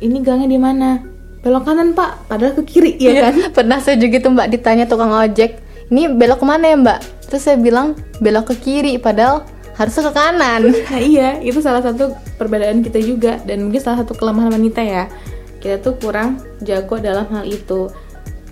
ini 0.05 0.19
gangnya 0.25 0.49
di 0.49 0.61
mana? 0.61 1.01
Belok 1.41 1.65
kanan 1.65 1.97
pak, 1.97 2.29
padahal 2.29 2.53
ke 2.61 2.63
kiri 2.69 2.93
ya 3.01 3.29
kan? 3.29 3.35
Pernah 3.57 3.81
saya 3.81 3.97
juga 3.97 4.21
tuh 4.21 4.37
mbak 4.37 4.53
ditanya 4.53 4.85
tukang 4.85 5.09
ojek 5.09 5.57
Ini 5.89 6.13
belok 6.13 6.45
ke 6.45 6.47
mana 6.47 6.69
ya 6.69 6.77
mbak? 6.77 7.01
Terus 7.33 7.49
saya 7.49 7.57
bilang 7.57 7.97
belok 8.21 8.53
ke 8.53 8.55
kiri 8.61 9.01
padahal 9.01 9.49
harusnya 9.81 10.13
ke 10.13 10.13
kanan 10.13 10.63
Nah 10.69 11.01
iya, 11.01 11.41
itu 11.41 11.65
salah 11.65 11.81
satu 11.81 12.13
perbedaan 12.37 12.85
kita 12.85 13.01
juga 13.01 13.41
dan 13.49 13.65
mungkin 13.65 13.81
salah 13.81 14.05
satu 14.05 14.13
kelemahan 14.13 14.53
wanita 14.53 14.85
ya. 14.85 15.09
Kita 15.61 15.79
tuh 15.79 16.01
kurang 16.01 16.41
jago 16.65 16.97
dalam 16.99 17.29
hal 17.31 17.45
itu. 17.45 17.93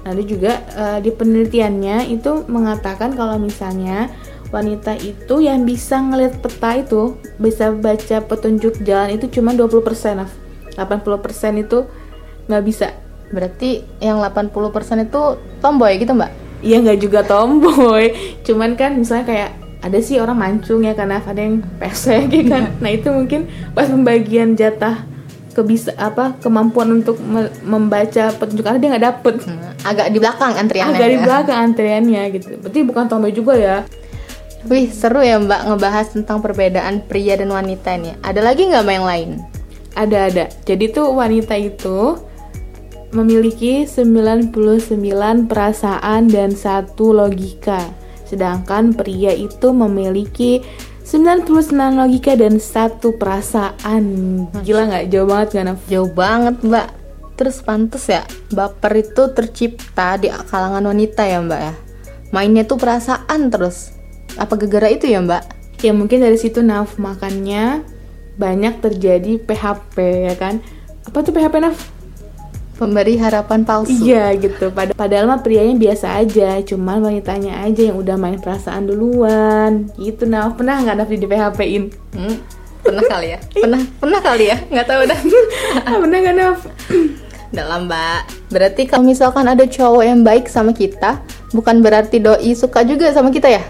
Lalu 0.04 0.22
juga 0.24 0.62
eh, 0.76 0.98
di 1.02 1.10
penelitiannya 1.10 2.08
itu 2.12 2.46
mengatakan 2.46 3.16
kalau 3.16 3.40
misalnya 3.40 4.12
wanita 4.48 4.96
itu 5.00 5.44
yang 5.44 5.68
bisa 5.68 6.00
ngelihat 6.00 6.40
peta 6.40 6.80
itu 6.80 7.20
bisa 7.36 7.68
baca 7.72 8.24
petunjuk 8.24 8.80
jalan 8.84 9.16
itu 9.16 9.28
cuma 9.40 9.52
20% 9.52 10.16
Naf. 10.16 10.32
80% 10.78 11.64
itu 11.64 11.84
nggak 12.48 12.64
bisa 12.64 12.88
Berarti 13.28 13.84
yang 14.00 14.24
80% 14.24 15.04
itu 15.04 15.22
tomboy 15.60 15.92
gitu 16.00 16.12
mbak? 16.16 16.32
Iya 16.64 16.82
nggak 16.82 16.98
juga 16.98 17.20
tomboy, 17.22 18.10
cuman 18.42 18.74
kan 18.74 18.98
misalnya 18.98 19.26
kayak 19.30 19.50
ada 19.78 19.98
sih 20.02 20.18
orang 20.18 20.34
mancung 20.34 20.82
ya 20.82 20.90
karena 20.90 21.22
ada 21.22 21.38
yang 21.38 21.62
pesek 21.78 22.34
ya 22.34 22.42
kan. 22.50 22.74
nah 22.82 22.90
itu 22.90 23.14
mungkin 23.14 23.46
pas 23.78 23.86
pembagian 23.86 24.58
jatah 24.58 25.06
kebisa 25.58 25.90
apa 25.98 26.38
kemampuan 26.38 27.02
untuk 27.02 27.18
me- 27.18 27.50
membaca 27.66 28.30
petunjuk 28.30 28.62
arah 28.62 28.78
dia 28.78 28.94
nggak 28.94 29.06
dapet. 29.10 29.34
Hmm, 29.42 29.74
agak 29.82 30.06
di 30.14 30.18
belakang 30.22 30.54
antriannya. 30.54 30.94
Agak 30.94 31.08
di 31.10 31.18
ya. 31.18 31.24
belakang 31.26 31.58
antriannya 31.66 32.22
gitu. 32.38 32.52
Berarti 32.62 32.80
bukan 32.86 33.04
tomboy 33.10 33.34
juga 33.34 33.58
ya. 33.58 33.76
Wih 34.70 34.90
seru 34.90 35.22
ya 35.22 35.42
mbak 35.42 35.66
ngebahas 35.66 36.14
tentang 36.14 36.38
perbedaan 36.38 37.02
pria 37.06 37.34
dan 37.34 37.50
wanita 37.50 37.98
nih. 37.98 38.14
Ada 38.22 38.40
lagi 38.42 38.70
nggak 38.70 38.82
mbak 38.86 38.94
yang 38.94 39.08
lain? 39.08 39.30
Ada 39.98 40.18
ada. 40.30 40.44
Jadi 40.62 40.84
tuh 40.94 41.10
wanita 41.10 41.58
itu 41.58 42.18
memiliki 43.10 43.88
99 43.88 44.52
perasaan 45.50 46.30
dan 46.30 46.54
satu 46.54 47.10
logika. 47.16 47.82
Sedangkan 48.28 48.92
pria 48.92 49.32
itu 49.32 49.72
memiliki 49.72 50.60
99 51.08 51.72
logika 51.72 52.36
dan 52.36 52.60
satu 52.60 53.16
perasaan. 53.16 54.04
Gila 54.60 54.92
nggak? 54.92 55.04
Jauh 55.08 55.24
banget 55.24 55.48
kan? 55.56 55.64
Naf? 55.72 55.80
Jauh 55.88 56.10
banget 56.12 56.60
mbak. 56.60 56.88
Terus 57.32 57.64
pantas 57.64 58.04
ya 58.12 58.28
baper 58.52 59.00
itu 59.00 59.32
tercipta 59.32 60.20
di 60.20 60.28
kalangan 60.28 60.84
wanita 60.84 61.24
ya 61.24 61.40
mbak 61.40 61.60
ya. 61.64 61.74
Mainnya 62.28 62.68
tuh 62.68 62.76
perasaan 62.76 63.48
terus. 63.48 63.96
Apa 64.36 64.60
gegara 64.60 64.92
itu 64.92 65.08
ya 65.08 65.24
mbak? 65.24 65.48
Ya 65.80 65.96
mungkin 65.96 66.20
dari 66.20 66.36
situ 66.36 66.60
Naf 66.60 67.00
makanya 67.00 67.80
banyak 68.36 68.84
terjadi 68.84 69.40
PHP 69.40 70.28
ya 70.28 70.36
kan? 70.36 70.60
Apa 71.08 71.24
tuh 71.24 71.32
PHP 71.32 71.56
Naf? 71.64 71.88
Pemberi 72.78 73.18
harapan 73.18 73.66
palsu. 73.66 73.90
Iya 73.90 74.38
gitu. 74.38 74.70
Pad 74.70 74.94
padahal 74.94 75.26
mah 75.26 75.42
prianya 75.42 75.74
biasa 75.74 76.14
aja, 76.22 76.62
cuman 76.62 77.02
wanitanya 77.02 77.66
aja 77.66 77.90
yang 77.90 77.98
udah 77.98 78.14
main 78.14 78.38
perasaan 78.38 78.86
duluan. 78.86 79.90
Gitu 79.98 80.30
nah, 80.30 80.54
pernah 80.54 80.78
nggak 80.78 80.94
Naf 80.94 81.10
di 81.10 81.26
PHP-in? 81.26 81.84
Hmm, 82.14 82.38
pernah 82.86 83.02
kali 83.10 83.34
ya? 83.34 83.38
Pernah, 83.50 83.82
pernah 83.98 84.20
kali 84.22 84.44
ya? 84.46 84.56
Nggak 84.70 84.86
tahu 84.86 85.02
dah. 85.10 85.18
ah, 85.90 85.96
pernah 85.98 86.18
nggak 86.22 86.36
Naf? 86.38 86.58
Dalam 87.50 87.90
mbak. 87.90 88.20
Berarti 88.54 88.82
kalau 88.86 89.02
misalkan 89.02 89.50
ada 89.50 89.66
cowok 89.66 90.04
yang 90.06 90.22
baik 90.22 90.46
sama 90.46 90.70
kita, 90.70 91.18
bukan 91.50 91.82
berarti 91.82 92.22
doi 92.22 92.54
suka 92.54 92.86
juga 92.86 93.10
sama 93.10 93.34
kita 93.34 93.50
ya? 93.50 93.66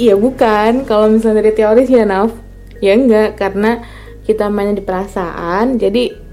Iya 0.00 0.16
bukan. 0.16 0.88
Kalau 0.88 1.12
misalnya 1.12 1.44
dari 1.44 1.52
teori 1.52 1.84
sih 1.84 2.00
ya 2.00 2.08
Naf, 2.08 2.32
ya 2.80 2.96
enggak 2.96 3.36
karena 3.36 3.84
kita 4.24 4.48
mainnya 4.48 4.80
di 4.80 4.84
perasaan. 4.88 5.76
Jadi 5.76 6.23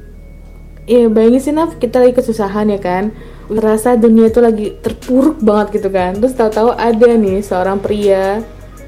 ya 0.89 1.09
bayangin 1.09 1.41
sih 1.41 1.53
Naf, 1.53 1.77
kita 1.77 2.01
lagi 2.01 2.13
kesusahan 2.17 2.69
ya 2.73 2.79
kan. 2.81 3.13
Merasa 3.51 3.99
dunia 3.99 4.31
itu 4.31 4.39
lagi 4.39 4.73
terpuruk 4.79 5.43
banget 5.43 5.81
gitu 5.81 5.89
kan. 5.91 6.15
Terus 6.17 6.33
tahu-tahu 6.37 6.71
ada 6.73 7.09
nih 7.17 7.43
seorang 7.43 7.77
pria 7.83 8.41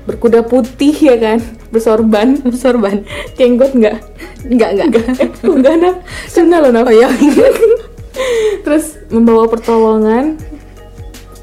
berkuda 0.04 0.44
putih 0.44 0.92
ya 0.92 1.16
kan, 1.16 1.40
bersorban, 1.74 2.40
bersorban, 2.48 3.08
jenggot 3.40 3.72
nggak? 3.72 3.98
Enggak. 4.48 4.70
Eh, 5.20 5.30
enggak 5.44 5.76
Naf, 5.80 5.96
sunnah 6.28 6.60
loh 6.60 6.72
Naf. 6.72 6.88
Oh, 6.88 6.94
iya. 6.94 7.08
Terus 8.66 9.00
membawa 9.10 9.50
pertolongan. 9.50 10.38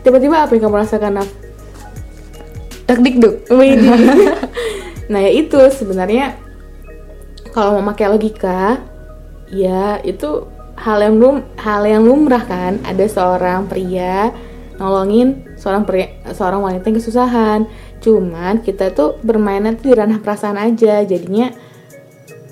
Tiba-tiba 0.00 0.48
apa 0.48 0.56
yang 0.56 0.68
kamu 0.68 0.76
rasakan 0.80 1.12
Naf? 1.20 1.28
Dak 2.88 3.04
dikduk. 3.04 3.46
Nah 5.10 5.18
ya 5.18 5.30
itu 5.34 5.58
sebenarnya 5.74 6.38
kalau 7.50 7.82
mau 7.82 7.90
pakai 7.90 8.06
logika 8.14 8.78
ya 9.50 9.98
itu 10.00 10.46
hal 10.74 10.98
yang 10.98 11.16
lum 11.16 11.36
hal 11.58 11.82
yang 11.84 12.02
lumrah 12.02 12.40
kan 12.40 12.80
ada 12.82 13.04
seorang 13.04 13.66
pria 13.66 14.32
nolongin 14.76 15.44
seorang 15.54 15.84
pria 15.84 16.08
seorang 16.30 16.62
wanita 16.62 16.88
yang 16.88 16.96
kesusahan 16.96 17.60
cuman 18.00 18.64
kita 18.64 18.88
tuh 18.90 19.20
bermainnya 19.20 19.76
tuh 19.76 19.92
di 19.92 19.94
ranah 19.94 20.18
perasaan 20.18 20.56
aja 20.56 21.04
jadinya 21.04 21.52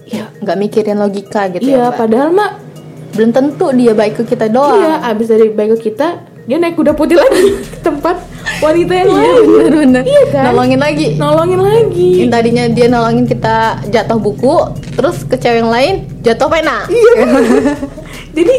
ya 0.05 0.29
Nggak 0.39 0.57
mikirin 0.59 0.99
logika 0.99 1.49
gitu 1.49 1.65
iya 1.67 1.89
ya 1.89 1.89
mbak? 1.89 1.97
padahal 1.97 2.31
mah 2.31 2.53
Belum 3.09 3.33
tentu 3.33 3.73
dia 3.73 3.97
baik 3.97 4.21
ke 4.21 4.37
kita 4.37 4.47
doang. 4.47 4.79
iya 4.79 5.01
abis 5.03 5.27
dari 5.27 5.49
baik 5.49 5.81
ke 5.81 5.91
kita 5.91 6.21
dia 6.45 6.57
naik 6.57 6.77
kuda 6.77 6.93
putih 6.93 7.17
lagi 7.17 7.57
ke 7.73 7.79
tempat 7.81 8.21
wanita 8.59 8.93
yang 8.93 9.09
Iya 9.09 9.19
lain 9.19 9.47
bener-bener. 9.47 10.03
Iya 10.05 10.23
kan? 10.35 10.45
Nolongin 10.51 10.81
lagi. 10.81 11.07
nolongin 11.15 11.61
lagi 11.63 12.11
Yang 12.23 12.31
tadinya 12.35 12.65
dia 12.71 12.87
nolongin 12.91 13.27
kita 13.27 13.57
jatuh 13.91 14.19
buku, 14.19 14.55
terus 14.99 15.23
ke 15.25 15.37
cewek 15.39 15.63
yang 15.63 15.71
lain 15.71 15.95
jatuh 16.23 16.49
pena. 16.51 16.85
Iya. 16.91 17.25
Jadi 18.37 18.57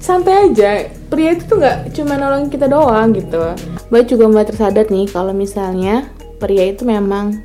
santai 0.00 0.50
aja. 0.50 0.70
Pria 1.12 1.36
itu 1.36 1.44
tuh 1.44 1.60
nggak 1.60 1.92
cuma 1.92 2.16
nolongin 2.16 2.48
kita 2.48 2.66
doang 2.72 3.12
gitu. 3.12 3.52
Mbak 3.92 4.02
juga 4.08 4.24
mulai 4.32 4.46
tersadar 4.48 4.88
nih 4.88 5.06
kalau 5.12 5.36
misalnya 5.36 6.08
pria 6.40 6.72
itu 6.72 6.88
memang 6.88 7.36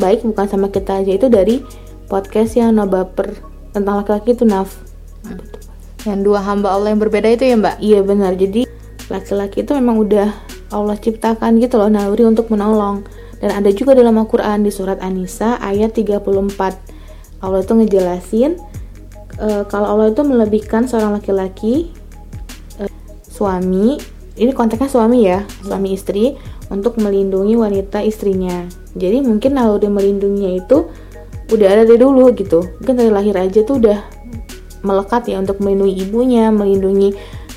baik 0.00 0.24
bukan 0.24 0.48
sama 0.48 0.72
kita 0.72 1.04
aja 1.04 1.12
itu 1.12 1.28
dari 1.28 1.60
podcast 2.08 2.56
yang 2.56 2.74
no 2.74 2.88
baper 2.88 3.36
tentang 3.76 4.00
laki-laki 4.00 4.32
itu 4.32 4.48
Naf. 4.48 4.72
Yang 6.08 6.20
dua 6.24 6.40
hamba 6.40 6.72
Allah 6.72 6.96
yang 6.96 7.00
berbeda 7.00 7.28
itu 7.28 7.44
ya 7.44 7.56
mbak? 7.60 7.76
Iya 7.80 8.00
benar. 8.00 8.32
Jadi 8.36 8.64
laki-laki 9.12 9.64
itu 9.68 9.76
memang 9.76 10.00
udah 10.00 10.32
Allah 10.72 10.96
ciptakan 10.96 11.60
gitu 11.60 11.76
loh 11.76 11.90
naluri 11.90 12.24
untuk 12.24 12.48
menolong. 12.48 13.04
Dan 13.42 13.60
ada 13.60 13.68
juga 13.74 13.92
dalam 13.92 14.16
Al-Qur'an 14.16 14.64
di 14.64 14.72
surat 14.72 15.02
An-Nisa 15.04 15.60
ayat 15.60 15.92
34. 15.92 17.44
Allah 17.44 17.60
itu 17.60 17.72
ngejelasin 17.76 18.56
eh, 19.36 19.62
kalau 19.68 19.86
Allah 19.98 20.14
itu 20.14 20.24
melebihkan 20.24 20.88
seorang 20.88 21.12
laki-laki 21.12 21.92
eh, 22.80 22.88
suami, 23.28 24.00
ini 24.40 24.50
konteksnya 24.56 24.88
suami 24.88 25.18
ya, 25.28 25.44
suami 25.60 25.92
istri 25.92 26.38
untuk 26.72 26.96
melindungi 26.96 27.54
wanita 27.58 28.00
istrinya. 28.00 28.64
Jadi 28.96 29.20
mungkin 29.20 29.60
naluri 29.60 29.92
melindunginya 29.92 30.52
itu 30.64 30.88
udah 31.52 31.68
ada 31.68 31.82
dari 31.84 32.00
dulu 32.00 32.32
gitu. 32.32 32.64
Mungkin 32.80 32.94
dari 32.96 33.10
lahir 33.12 33.36
aja 33.36 33.60
tuh 33.60 33.76
udah 33.76 33.98
melekat 34.84 35.28
ya 35.28 35.40
untuk 35.40 35.60
melindungi 35.60 35.94
ibunya, 36.04 36.48
melindungi 36.48 37.12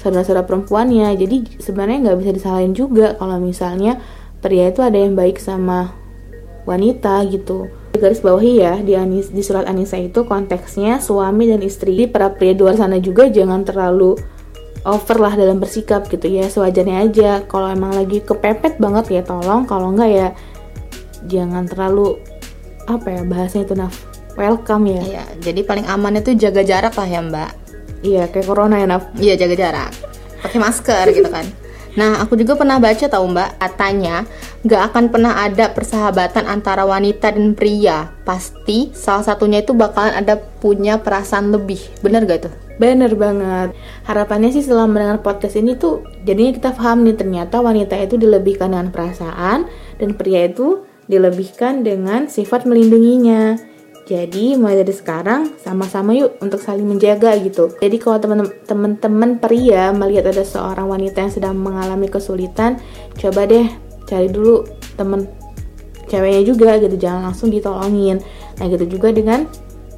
saudara-saudara 0.08 0.48
perempuannya. 0.48 1.12
Jadi 1.20 1.60
sebenarnya 1.60 2.08
nggak 2.08 2.18
bisa 2.24 2.32
disalahin 2.32 2.72
juga 2.72 3.20
kalau 3.20 3.36
misalnya 3.44 4.00
pria 4.40 4.72
itu 4.72 4.80
ada 4.80 4.96
yang 4.96 5.20
baik 5.20 5.36
sama 5.44 5.92
wanita 6.64 7.28
gitu. 7.28 7.68
Garis 7.98 8.22
bawahi 8.22 8.54
ya 8.62 8.74
di 8.80 8.94
Anis 8.94 9.34
di 9.34 9.42
surat 9.44 9.68
Anisa 9.68 10.00
itu 10.00 10.24
konteksnya 10.24 11.04
suami 11.04 11.52
dan 11.52 11.60
istri. 11.60 11.98
Jadi 11.98 12.08
para 12.08 12.32
pria 12.32 12.56
di 12.56 12.62
luar 12.64 12.80
sana 12.80 13.02
juga 13.04 13.28
jangan 13.28 13.68
terlalu 13.68 14.16
over 14.88 15.18
lah 15.20 15.36
dalam 15.36 15.60
bersikap 15.60 16.08
gitu 16.08 16.32
ya 16.32 16.48
sewajarnya 16.48 16.98
aja. 17.04 17.32
Kalau 17.44 17.68
emang 17.68 17.92
lagi 17.92 18.24
kepepet 18.24 18.80
banget 18.80 19.20
ya 19.20 19.22
tolong. 19.28 19.68
Kalau 19.68 19.92
nggak 19.92 20.12
ya 20.14 20.28
jangan 21.28 21.68
terlalu 21.68 22.16
apa 22.88 23.08
ya 23.12 23.22
bahasanya 23.28 23.64
itu 23.68 23.76
naf 23.76 23.96
welcome 24.38 24.86
ya. 24.88 25.02
Iya, 25.02 25.24
jadi 25.42 25.66
paling 25.66 25.90
aman 25.90 26.22
itu 26.22 26.38
jaga 26.38 26.62
jarak 26.62 26.94
lah 26.94 27.08
ya 27.10 27.20
mbak. 27.26 27.52
Iya 28.06 28.30
kayak 28.30 28.46
corona 28.46 28.82
ya 28.82 28.88
naf. 28.90 29.10
Iya 29.18 29.34
jaga 29.40 29.56
jarak, 29.58 29.92
pakai 30.46 30.60
masker 30.62 31.06
gitu 31.14 31.30
kan. 31.30 31.46
Nah, 31.98 32.22
aku 32.22 32.38
juga 32.38 32.54
pernah 32.54 32.78
baca 32.78 33.10
tahu 33.10 33.26
mbak, 33.34 33.58
katanya 33.58 34.22
nggak 34.62 34.82
akan 34.94 35.10
pernah 35.10 35.34
ada 35.42 35.74
persahabatan 35.74 36.46
antara 36.46 36.86
wanita 36.86 37.34
dan 37.34 37.58
pria. 37.58 38.14
Pasti 38.22 38.94
salah 38.94 39.26
satunya 39.26 39.66
itu 39.66 39.74
bakalan 39.74 40.14
ada 40.14 40.38
punya 40.38 41.02
perasaan 41.02 41.50
lebih. 41.50 41.82
Bener 42.06 42.30
gak 42.30 42.46
tuh? 42.46 42.54
Bener 42.78 43.18
banget. 43.18 43.74
Harapannya 44.06 44.54
sih 44.54 44.62
setelah 44.62 44.86
mendengar 44.86 45.26
podcast 45.26 45.58
ini 45.58 45.74
tuh 45.74 46.06
jadinya 46.22 46.54
kita 46.54 46.70
paham 46.78 47.02
nih 47.02 47.18
ternyata 47.18 47.66
wanita 47.66 47.98
itu 47.98 48.22
dilebihkan 48.22 48.78
dengan 48.78 48.94
perasaan 48.94 49.66
dan 49.98 50.10
pria 50.14 50.46
itu 50.46 50.86
dilebihkan 51.10 51.82
dengan 51.82 52.30
sifat 52.30 52.70
melindunginya. 52.70 53.58
Jadi 54.08 54.56
mulai 54.56 54.80
dari 54.80 54.96
sekarang 54.96 55.60
sama-sama 55.60 56.16
yuk 56.16 56.40
untuk 56.40 56.64
saling 56.64 56.88
menjaga 56.88 57.36
gitu. 57.44 57.76
Jadi 57.76 58.00
kalau 58.00 58.24
teman-teman 58.64 59.36
pria 59.36 59.92
melihat 59.92 60.32
ada 60.32 60.48
seorang 60.48 60.88
wanita 60.88 61.28
yang 61.28 61.34
sedang 61.36 61.60
mengalami 61.60 62.08
kesulitan, 62.08 62.80
coba 63.20 63.44
deh 63.44 63.68
cari 64.08 64.32
dulu 64.32 64.64
temen 64.96 65.28
ceweknya 66.08 66.48
juga 66.48 66.80
gitu, 66.80 66.96
jangan 66.96 67.28
langsung 67.28 67.52
ditolongin. 67.52 68.24
Nah 68.56 68.66
gitu 68.72 68.88
juga 68.88 69.12
dengan 69.12 69.44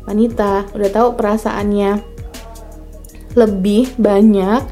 wanita, 0.10 0.74
udah 0.74 0.89
tahu 0.89 1.13
perasaannya 1.13 2.01
lebih 3.38 3.94
banyak, 4.01 4.66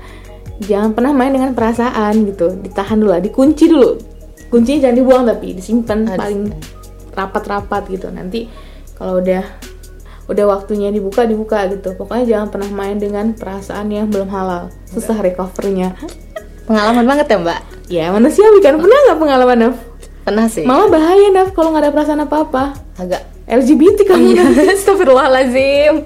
jangan 0.65 0.97
pernah 0.97 1.13
main 1.13 1.29
dengan 1.29 1.53
perasaan 1.53 2.25
gitu, 2.25 2.57
ditahan 2.57 2.97
dulu, 2.97 3.13
lah, 3.13 3.21
dikunci 3.21 3.69
dulu. 3.69 4.01
Kuncinya 4.49 4.89
jangan 4.89 4.97
dibuang 4.97 5.23
tapi 5.29 5.53
disimpan 5.53 6.09
paling 6.17 6.49
rapat-rapat 7.13 7.85
gitu. 7.93 8.09
Nanti 8.09 8.49
kalau 8.97 9.21
udah 9.21 9.45
udah 10.27 10.45
waktunya 10.49 10.91
dibuka 10.91 11.23
dibuka 11.23 11.63
gitu 11.71 11.95
pokoknya 11.95 12.25
jangan 12.27 12.47
pernah 12.51 12.69
main 12.73 12.97
dengan 12.99 13.31
perasaan 13.31 13.87
yang 13.87 14.11
belum 14.11 14.27
halal 14.27 14.67
susah 14.89 15.15
recovernya 15.21 15.95
Pengalaman 16.67 17.07
banget 17.07 17.31
ya 17.31 17.37
mbak? 17.39 17.59
ya 17.87 18.05
manusiawi 18.11 18.59
kan 18.59 18.75
pernah 18.75 18.99
nggak 19.07 19.19
pengalaman 19.23 19.57
Naf? 19.71 19.75
Pernah 20.27 20.45
sih. 20.51 20.67
malah 20.67 20.91
bahaya 20.91 21.31
Naf 21.31 21.55
kalau 21.55 21.71
nggak 21.71 21.87
ada 21.87 21.91
perasaan 21.95 22.21
apa 22.27 22.43
apa 22.43 22.63
Agak. 22.97 23.23
LGBT 23.47 24.03
kamu 24.03 24.35
Iya. 24.35 24.45
Astagfirullahaladzim. 24.75 26.03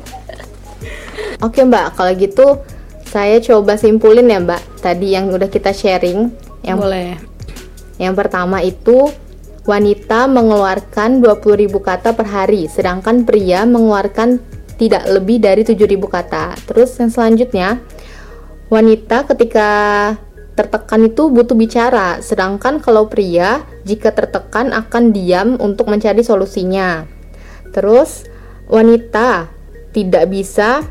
Oke 1.41 1.65
mbak, 1.65 1.97
kalau 1.97 2.13
gitu 2.13 2.61
saya 3.11 3.43
coba 3.43 3.75
simpulin 3.75 4.29
ya 4.29 4.39
Mbak. 4.39 4.79
Tadi 4.79 5.11
yang 5.11 5.27
udah 5.33 5.51
kita 5.51 5.75
sharing. 5.75 6.31
Yang 6.63 6.77
Boleh. 6.79 7.19
Yang 7.99 8.13
pertama 8.15 8.63
itu 8.63 9.11
wanita 9.65 10.25
mengeluarkan 10.25 11.21
20.000 11.21 11.69
kata 11.69 12.17
per 12.17 12.27
hari, 12.27 12.65
sedangkan 12.65 13.23
pria 13.27 13.61
mengeluarkan 13.65 14.41
tidak 14.81 15.05
lebih 15.05 15.37
dari 15.37 15.61
7.000 15.61 16.01
kata. 16.01 16.57
Terus 16.65 16.97
yang 16.97 17.13
selanjutnya, 17.13 17.77
wanita 18.73 19.29
ketika 19.29 19.69
tertekan 20.57 21.05
itu 21.05 21.29
butuh 21.29 21.53
bicara, 21.53 22.19
sedangkan 22.19 22.81
kalau 22.81 23.05
pria 23.05 23.61
jika 23.85 24.09
tertekan 24.11 24.73
akan 24.73 25.13
diam 25.13 25.61
untuk 25.61 25.87
mencari 25.87 26.25
solusinya. 26.25 27.05
Terus 27.71 28.25
wanita 28.67 29.47
tidak 29.93 30.27
bisa 30.33 30.81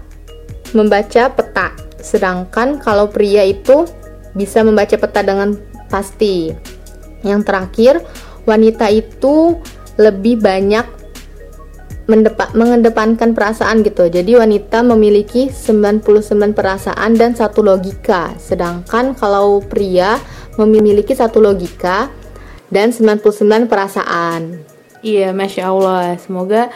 membaca 0.71 1.27
peta, 1.35 1.75
sedangkan 1.99 2.79
kalau 2.79 3.11
pria 3.11 3.43
itu 3.43 3.85
bisa 4.39 4.63
membaca 4.63 4.95
peta 4.95 5.21
dengan 5.27 5.59
pasti. 5.91 6.55
Yang 7.21 7.41
terakhir, 7.45 7.95
wanita 8.51 8.91
itu 8.91 9.55
lebih 9.95 10.43
banyak 10.43 10.83
mendepa- 12.11 12.51
mengedepankan 12.59 13.31
perasaan 13.39 13.87
gitu. 13.87 14.11
Jadi 14.11 14.35
wanita 14.35 14.83
memiliki 14.83 15.47
99 15.47 16.51
perasaan 16.51 17.15
dan 17.15 17.39
satu 17.39 17.63
logika. 17.63 18.35
Sedangkan 18.43 19.15
kalau 19.15 19.63
pria 19.63 20.19
memiliki 20.59 21.15
satu 21.15 21.39
logika 21.39 22.11
dan 22.75 22.91
99 22.91 23.71
perasaan. 23.71 24.67
Iya, 25.07 25.31
masya 25.31 25.71
Allah. 25.71 26.19
Semoga 26.19 26.69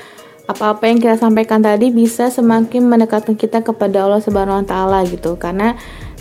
apa-apa 0.45 0.87
yang 0.87 1.00
kita 1.00 1.16
sampaikan 1.19 1.61
tadi 1.64 1.90
bisa 1.90 2.28
semakin 2.28 2.87
mendekatkan 2.87 3.35
kita 3.35 3.64
kepada 3.64 4.07
Allah 4.07 4.23
Subhanahu 4.23 4.64
Wa 4.64 4.66
Taala 4.71 5.02
gitu. 5.09 5.35
Karena 5.35 5.75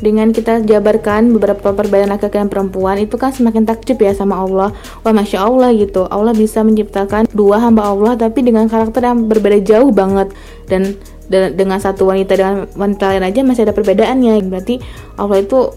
dengan 0.04 0.36
kita 0.36 0.60
jabarkan 0.68 1.32
beberapa 1.32 1.72
perbedaan 1.72 2.12
laki-laki 2.12 2.36
dan 2.44 2.52
perempuan 2.52 3.00
itu 3.00 3.16
kan 3.16 3.32
semakin 3.32 3.64
takjub 3.64 3.96
ya 4.04 4.12
sama 4.12 4.44
Allah. 4.44 4.76
Wah, 5.02 5.14
masya 5.16 5.48
Allah 5.48 5.72
gitu. 5.72 6.04
Allah 6.12 6.36
bisa 6.36 6.60
menciptakan 6.62 7.32
dua 7.32 7.64
hamba 7.64 7.88
Allah 7.88 8.20
tapi 8.20 8.44
dengan 8.44 8.68
karakter 8.68 9.08
yang 9.08 9.32
berbeda 9.32 9.64
jauh 9.64 9.96
banget 9.96 10.36
dan 10.68 11.00
de- 11.32 11.56
dengan 11.56 11.80
satu 11.80 12.04
wanita 12.12 12.36
dengan 12.36 12.68
wanita 12.76 13.16
lain 13.16 13.24
aja 13.24 13.40
masih 13.48 13.64
ada 13.64 13.72
perbedaannya. 13.72 14.44
Berarti 14.44 14.84
Allah 15.16 15.40
itu 15.40 15.72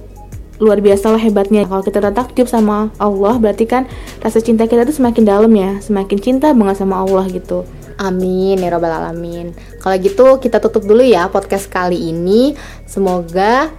luar 0.59 0.83
biasa 0.83 1.12
lah 1.14 1.21
hebatnya 1.21 1.68
kalau 1.68 1.85
kita 1.85 2.00
udah 2.00 2.16
takjub 2.16 2.49
sama 2.49 2.88
Allah 2.97 3.37
berarti 3.37 3.68
kan 3.68 3.85
rasa 4.25 4.40
cinta 4.40 4.64
kita 4.64 4.88
tuh 4.88 4.97
semakin 4.97 5.28
dalam 5.28 5.52
ya 5.52 5.76
semakin 5.85 6.16
cinta 6.16 6.49
banget 6.56 6.80
sama 6.80 7.04
Allah 7.04 7.28
gitu 7.28 7.68
Amin 7.97 8.61
ya 8.61 8.68
robbal 8.68 8.92
alamin. 8.92 9.56
Kalau 9.80 9.97
gitu 9.97 10.37
kita 10.37 10.61
tutup 10.61 10.85
dulu 10.85 11.00
ya 11.00 11.33
podcast 11.33 11.73
kali 11.73 12.12
ini. 12.12 12.52
Semoga 12.85 13.73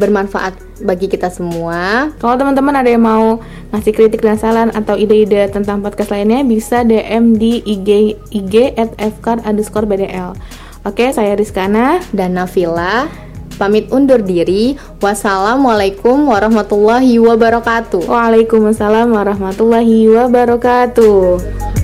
bermanfaat 0.00 0.56
bagi 0.80 1.12
kita 1.12 1.28
semua. 1.28 2.08
kalau 2.16 2.40
teman-teman 2.40 2.80
ada 2.80 2.88
yang 2.88 3.04
mau 3.04 3.36
ngasih 3.76 3.92
kritik 3.92 4.24
dan 4.24 4.40
saran 4.40 4.72
atau 4.72 4.96
ide-ide 4.96 5.52
tentang 5.52 5.84
podcast 5.84 6.08
lainnya 6.08 6.40
bisa 6.40 6.80
DM 6.80 7.36
di 7.36 7.60
IG 7.68 8.16
IG 8.32 8.80
at 8.80 8.96
fcard 8.96 9.44
underscore 9.44 9.84
BDL 9.84 10.32
Oke, 10.80 11.12
saya 11.12 11.36
Rizkana. 11.36 12.00
Dan 12.08 12.40
Nafila 12.40 13.04
pamit 13.60 13.92
undur 13.92 14.24
diri. 14.24 14.80
Wassalamualaikum 15.04 16.24
warahmatullahi 16.24 17.20
wabarakatuh. 17.20 18.08
Waalaikumsalam 18.08 19.12
warahmatullahi 19.12 20.08
wabarakatuh. 20.08 21.79